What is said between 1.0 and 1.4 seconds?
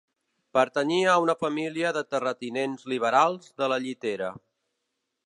a una